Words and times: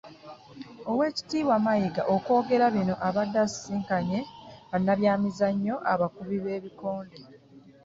Oweekitiibwa 0.91 1.55
Mayiga 1.65 2.03
okwogera 2.15 2.65
bino 2.75 2.93
abadde 3.07 3.37
asisinkanye 3.45 4.19
bannabyamizannyo 4.71 5.75
abakubi 5.91 6.37
b'ebikonde 6.43 7.17